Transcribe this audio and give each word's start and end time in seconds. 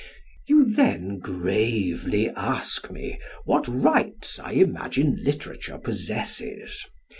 You 0.47 0.65
then 0.65 1.19
gravely 1.19 2.31
ask 2.31 2.89
me 2.89 3.19
what 3.45 3.67
rights 3.67 4.39
I 4.39 4.53
imagine 4.53 5.23
literature 5.23 5.77
possesses. 5.77 6.83